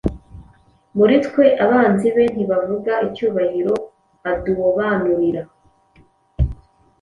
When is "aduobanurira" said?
4.31-5.41